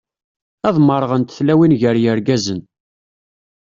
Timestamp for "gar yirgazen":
1.81-2.61